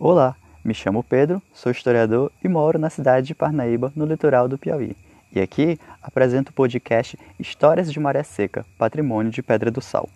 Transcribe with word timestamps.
Olá, 0.00 0.36
me 0.64 0.72
chamo 0.72 1.02
Pedro, 1.02 1.42
sou 1.52 1.72
historiador 1.72 2.30
e 2.42 2.48
moro 2.48 2.78
na 2.78 2.88
cidade 2.88 3.26
de 3.26 3.34
Parnaíba, 3.34 3.92
no 3.96 4.06
litoral 4.06 4.46
do 4.46 4.56
Piauí. 4.56 4.96
E 5.34 5.40
aqui 5.40 5.76
apresento 6.00 6.52
o 6.52 6.54
podcast 6.54 7.18
Histórias 7.36 7.92
de 7.92 7.98
Maré 7.98 8.22
Seca, 8.22 8.64
Patrimônio 8.78 9.32
de 9.32 9.42
Pedra 9.42 9.72
do 9.72 9.80
Sal. 9.80 10.08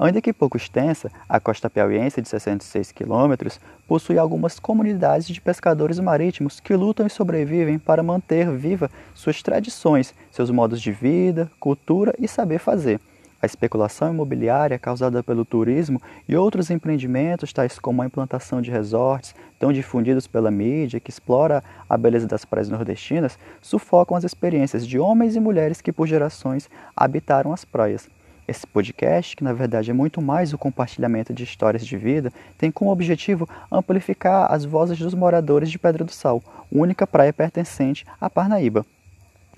Ainda 0.00 0.20
que 0.20 0.32
pouco 0.32 0.56
extensa, 0.56 1.12
a 1.28 1.38
costa 1.38 1.70
piauiense 1.70 2.20
de 2.20 2.28
66 2.28 2.90
quilômetros 2.90 3.60
possui 3.86 4.18
algumas 4.18 4.58
comunidades 4.58 5.28
de 5.28 5.40
pescadores 5.40 6.00
marítimos 6.00 6.58
que 6.58 6.74
lutam 6.74 7.06
e 7.06 7.10
sobrevivem 7.10 7.78
para 7.78 8.02
manter 8.02 8.50
viva 8.50 8.90
suas 9.14 9.40
tradições, 9.44 10.12
seus 10.32 10.50
modos 10.50 10.82
de 10.82 10.90
vida, 10.90 11.48
cultura 11.60 12.12
e 12.18 12.26
saber 12.26 12.58
fazer. 12.58 13.00
A 13.42 13.46
especulação 13.46 14.12
imobiliária 14.12 14.78
causada 14.78 15.22
pelo 15.22 15.46
turismo 15.46 16.00
e 16.28 16.36
outros 16.36 16.70
empreendimentos, 16.70 17.52
tais 17.52 17.78
como 17.78 18.02
a 18.02 18.06
implantação 18.06 18.60
de 18.60 18.70
resorts, 18.70 19.34
tão 19.58 19.72
difundidos 19.72 20.26
pela 20.26 20.50
mídia, 20.50 21.00
que 21.00 21.10
explora 21.10 21.64
a 21.88 21.96
beleza 21.96 22.26
das 22.26 22.44
praias 22.44 22.68
nordestinas, 22.68 23.38
sufocam 23.62 24.14
as 24.14 24.24
experiências 24.24 24.86
de 24.86 24.98
homens 24.98 25.36
e 25.36 25.40
mulheres 25.40 25.80
que 25.80 25.92
por 25.92 26.06
gerações 26.06 26.68
habitaram 26.94 27.52
as 27.52 27.64
praias. 27.64 28.08
Esse 28.46 28.66
podcast, 28.66 29.36
que 29.36 29.44
na 29.44 29.52
verdade 29.52 29.90
é 29.90 29.94
muito 29.94 30.20
mais 30.20 30.52
o 30.52 30.58
compartilhamento 30.58 31.32
de 31.32 31.44
histórias 31.44 31.86
de 31.86 31.96
vida, 31.96 32.32
tem 32.58 32.70
como 32.70 32.90
objetivo 32.90 33.48
amplificar 33.70 34.52
as 34.52 34.64
vozes 34.64 34.98
dos 34.98 35.14
moradores 35.14 35.70
de 35.70 35.78
Pedra 35.78 36.04
do 36.04 36.12
Sal, 36.12 36.42
única 36.70 37.06
praia 37.06 37.32
pertencente 37.32 38.04
a 38.20 38.28
Parnaíba. 38.28 38.84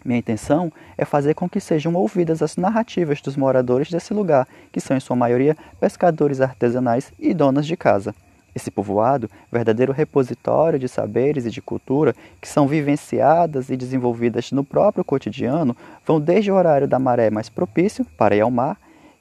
Minha 0.04 0.18
intenção 0.18 0.72
é 0.98 1.04
fazer 1.04 1.34
com 1.34 1.48
que 1.48 1.60
sejam 1.60 1.94
ouvidas 1.94 2.42
as 2.42 2.56
narrativas 2.56 3.20
dos 3.20 3.36
moradores 3.36 3.90
desse 3.90 4.12
lugar, 4.12 4.48
que 4.72 4.80
são 4.80 4.96
em 4.96 5.00
sua 5.00 5.14
maioria 5.14 5.56
pescadores 5.78 6.40
artesanais 6.40 7.12
e 7.18 7.32
donas 7.32 7.66
de 7.66 7.76
casa. 7.76 8.14
Esse 8.54 8.70
povoado, 8.70 9.30
verdadeiro 9.50 9.92
repositório 9.92 10.78
de 10.78 10.88
saberes 10.88 11.46
e 11.46 11.50
de 11.50 11.62
cultura 11.62 12.14
que 12.40 12.48
são 12.48 12.66
vivenciadas 12.66 13.70
e 13.70 13.76
desenvolvidas 13.76 14.52
no 14.52 14.62
próprio 14.62 15.04
cotidiano, 15.04 15.76
vão 16.04 16.20
desde 16.20 16.50
o 16.50 16.54
horário 16.54 16.86
da 16.86 16.98
maré 16.98 17.30
mais 17.30 17.48
propício 17.48 18.04
para 18.16 18.36
ir 18.36 18.40
ao 18.40 18.50
mar, 18.50 18.76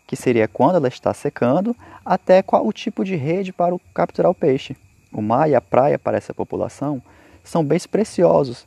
que 0.06 0.16
seria 0.17 0.47
quando 0.47 0.75
ela 0.75 0.89
está 0.89 1.13
secando, 1.13 1.75
até 2.03 2.41
qual 2.41 2.67
o 2.67 2.73
tipo 2.73 3.06
de 3.06 3.16
rede 3.16 3.53
para 3.53 3.75
capturar 3.94 4.31
o 4.31 4.36
peixe. 4.36 4.75
O 5.13 5.22
mar 5.22 5.50
e 5.50 5.56
a 5.56 5.61
praia 5.61 5.97
para 5.97 6.17
essa 6.17 6.34
população 6.34 7.02
são 7.44 7.63
bens 7.63 7.88
preciosos 7.88 8.66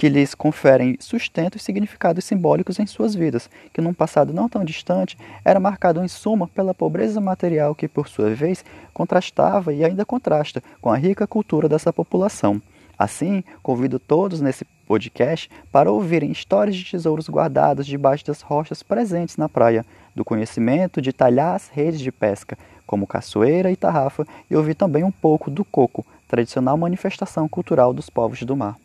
que 0.00 0.08
lhes 0.08 0.34
conferem 0.34 0.96
sustento 0.98 1.58
e 1.58 1.60
significados 1.60 2.24
simbólicos 2.24 2.78
em 2.78 2.86
suas 2.86 3.14
vidas, 3.14 3.50
que 3.70 3.82
num 3.82 3.92
passado 3.92 4.32
não 4.32 4.48
tão 4.48 4.64
distante 4.64 5.14
era 5.44 5.60
marcado 5.60 6.02
em 6.02 6.08
suma 6.08 6.48
pela 6.48 6.72
pobreza 6.72 7.20
material 7.20 7.74
que, 7.74 7.86
por 7.86 8.08
sua 8.08 8.30
vez, 8.30 8.64
contrastava 8.94 9.74
e 9.74 9.84
ainda 9.84 10.06
contrasta 10.06 10.62
com 10.80 10.90
a 10.90 10.96
rica 10.96 11.26
cultura 11.26 11.68
dessa 11.68 11.92
população. 11.92 12.62
Assim, 12.98 13.44
convido 13.62 13.98
todos 13.98 14.40
nesse 14.40 14.64
podcast 14.86 15.50
para 15.70 15.92
ouvirem 15.92 16.32
histórias 16.32 16.76
de 16.76 16.90
tesouros 16.90 17.28
guardados 17.28 17.86
debaixo 17.86 18.24
das 18.24 18.40
rochas 18.40 18.82
presentes 18.82 19.36
na 19.36 19.50
praia, 19.50 19.84
do 20.16 20.24
conhecimento 20.24 21.02
de 21.02 21.12
talhar 21.12 21.56
as 21.56 21.68
redes 21.68 22.00
de 22.00 22.10
pesca, 22.10 22.56
como 22.86 23.06
caçoeira 23.06 23.70
e 23.70 23.76
tarrafa, 23.76 24.26
e 24.50 24.56
ouvir 24.56 24.76
também 24.76 25.04
um 25.04 25.12
pouco 25.12 25.50
do 25.50 25.62
coco, 25.62 26.06
tradicional 26.26 26.78
manifestação 26.78 27.46
cultural 27.46 27.92
dos 27.92 28.08
povos 28.08 28.42
do 28.44 28.56
mar. 28.56 28.80